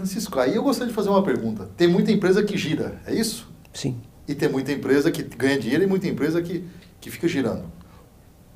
[0.00, 1.68] Francisco, aí eu gostaria de fazer uma pergunta.
[1.76, 3.48] Tem muita empresa que gira, é isso?
[3.72, 4.00] Sim.
[4.26, 6.64] E tem muita empresa que ganha dinheiro e muita empresa que,
[7.00, 7.64] que fica girando.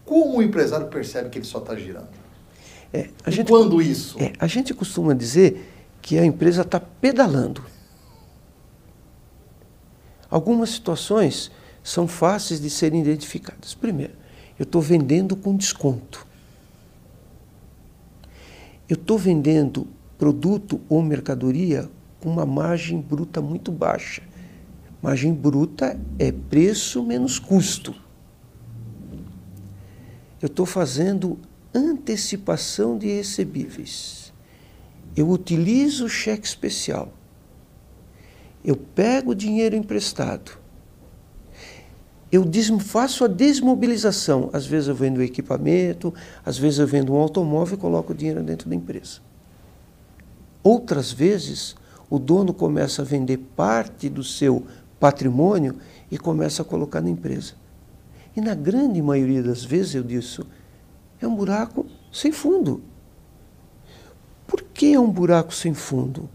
[0.04, 2.08] Como o empresário percebe que ele só está girando?
[2.92, 4.16] É, e gente, quando isso?
[4.18, 5.70] É, a gente costuma dizer
[6.00, 7.62] que a empresa está pedalando.
[10.30, 11.50] Algumas situações
[11.82, 13.74] são fáceis de serem identificadas.
[13.74, 14.14] Primeiro,
[14.58, 16.26] eu estou vendendo com desconto.
[18.88, 19.86] Eu estou vendendo
[20.18, 24.22] produto ou mercadoria com uma margem bruta muito baixa.
[25.02, 27.94] Margem bruta é preço menos custo.
[30.40, 31.38] Eu estou fazendo
[31.74, 34.32] antecipação de recebíveis.
[35.16, 37.12] Eu utilizo o cheque especial.
[38.64, 40.58] Eu pego dinheiro emprestado.
[42.32, 42.44] Eu
[42.80, 44.50] faço a desmobilização.
[44.52, 46.12] Às vezes eu vendo equipamento,
[46.44, 49.20] às vezes eu vendo um automóvel e coloco o dinheiro dentro da empresa.
[50.64, 51.76] Outras vezes,
[52.08, 54.66] o dono começa a vender parte do seu
[54.98, 55.76] patrimônio
[56.10, 57.52] e começa a colocar na empresa.
[58.34, 60.42] E na grande maioria das vezes eu disse,
[61.20, 62.82] é um buraco sem fundo.
[64.46, 66.30] Por que é um buraco sem fundo?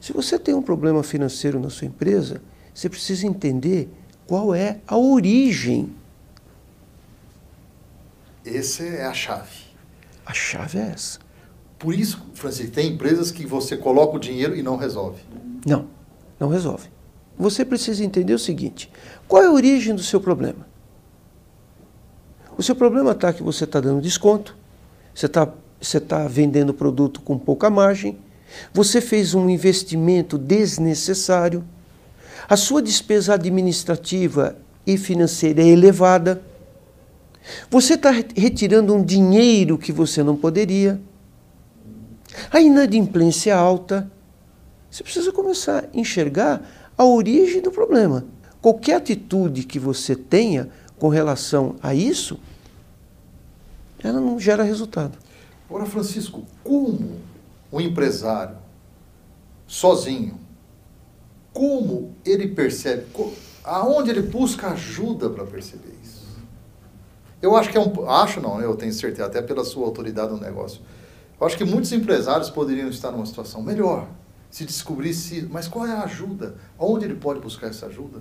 [0.00, 2.42] Se você tem um problema financeiro na sua empresa,
[2.74, 3.88] você precisa entender
[4.26, 5.94] qual é a origem.
[8.44, 9.64] Essa é a chave.
[10.26, 11.18] A chave é essa.
[11.80, 15.22] Por isso, Francisco, tem empresas que você coloca o dinheiro e não resolve.
[15.66, 15.86] Não,
[16.38, 16.88] não resolve.
[17.38, 18.92] Você precisa entender o seguinte:
[19.26, 20.68] qual é a origem do seu problema?
[22.56, 24.54] O seu problema está que você está dando desconto,
[25.14, 25.48] você está
[25.80, 28.18] você tá vendendo produto com pouca margem,
[28.72, 31.64] você fez um investimento desnecessário,
[32.46, 36.42] a sua despesa administrativa e financeira é elevada,
[37.70, 41.00] você está retirando um dinheiro que você não poderia.
[42.50, 44.10] A inadimplência alta.
[44.90, 46.62] Você precisa começar a enxergar
[46.96, 48.24] a origem do problema.
[48.60, 50.68] Qualquer atitude que você tenha
[50.98, 52.38] com relação a isso,
[54.02, 55.16] ela não gera resultado.
[55.68, 57.20] Agora, Francisco, como
[57.70, 58.56] o empresário,
[59.66, 60.38] sozinho,
[61.52, 63.06] como ele percebe,
[63.64, 66.26] aonde ele busca ajuda para perceber isso?
[67.40, 68.10] Eu acho que é um.
[68.10, 70.82] Acho não, eu tenho certeza, até pela sua autoridade no negócio
[71.40, 74.06] eu acho que muitos empresários poderiam estar numa situação melhor
[74.50, 76.56] se descobrisse, mas qual é a ajuda?
[76.78, 78.20] Onde ele pode buscar essa ajuda?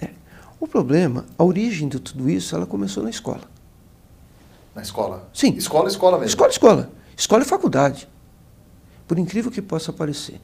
[0.00, 0.10] É.
[0.58, 3.42] O problema, a origem de tudo isso, ela começou na escola.
[4.74, 5.28] Na escola?
[5.32, 5.54] Sim.
[5.54, 6.28] Escola, escola mesmo.
[6.28, 6.92] Escola, escola.
[7.16, 8.08] Escola e faculdade.
[9.06, 10.40] Por incrível que possa parecer.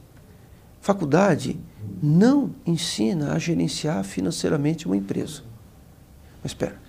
[0.79, 1.59] Faculdade
[2.01, 5.43] não ensina a gerenciar financeiramente uma empresa.
[6.41, 6.79] Mas espera,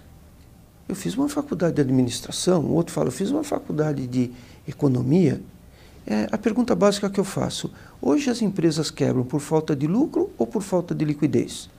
[0.91, 4.33] eu fiz uma faculdade de administração, o outro fala, eu fiz uma faculdade de
[4.67, 5.41] economia,
[6.07, 10.31] é a pergunta básica que eu faço: hoje as empresas quebram por falta de lucro
[10.37, 11.71] ou por falta de liquidez?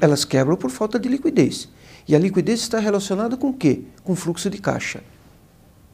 [0.00, 1.68] Elas quebram por falta de liquidez.
[2.06, 3.84] E a liquidez está relacionada com o quê?
[4.04, 5.02] Com fluxo de caixa.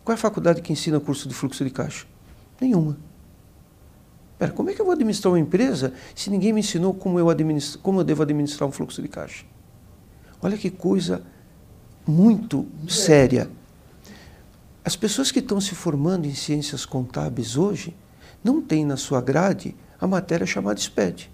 [0.04, 2.06] Qual é a faculdade que ensina curso de fluxo de caixa?
[2.60, 2.96] Nenhuma.
[4.38, 7.26] Pera, como é que eu vou administrar uma empresa se ninguém me ensinou como eu,
[7.82, 9.44] como eu devo administrar um fluxo de caixa?
[10.42, 11.22] Olha que coisa
[12.06, 13.50] muito séria.
[14.84, 17.96] As pessoas que estão se formando em ciências contábeis hoje
[18.44, 21.30] não têm na sua grade a matéria chamada SPED.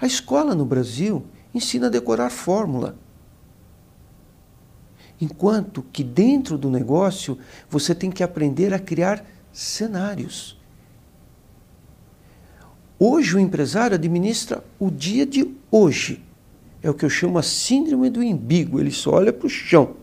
[0.00, 2.96] A escola no Brasil ensina a decorar fórmula.
[5.20, 10.56] Enquanto que dentro do negócio você tem que aprender a criar cenários.
[12.98, 16.24] Hoje o empresário administra o dia de hoje.
[16.82, 19.96] É o que eu chamo a síndrome do embigo, ele só olha para o chão.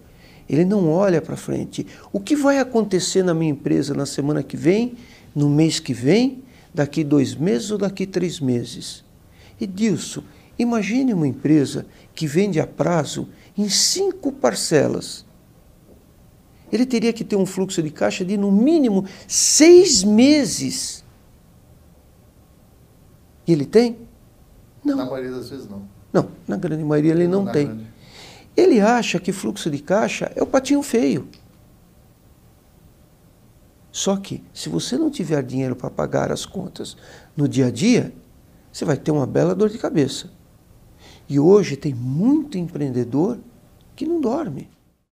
[0.48, 1.88] Ele não olha para frente.
[2.12, 4.96] O que vai acontecer na minha empresa na semana que vem,
[5.34, 6.44] no mês que vem,
[6.74, 9.04] daqui dois meses ou daqui três meses?
[9.60, 10.24] Edilson,
[10.60, 15.26] imagine uma empresa que vende a prazo em cinco parcelas.
[16.72, 21.04] Ele teria que ter um fluxo de caixa de no mínimo seis meses.
[23.48, 23.98] E ele tem?
[24.84, 24.98] Não.
[24.98, 25.95] Na maioria das vezes não.
[26.16, 27.68] Não, na grande maioria ele não, não tem.
[27.68, 27.88] Grande.
[28.56, 31.28] Ele acha que fluxo de caixa é o patinho feio.
[33.92, 36.96] Só que, se você não tiver dinheiro para pagar as contas
[37.36, 38.14] no dia a dia,
[38.72, 40.32] você vai ter uma bela dor de cabeça.
[41.28, 43.38] E hoje tem muito empreendedor
[43.94, 44.70] que não dorme.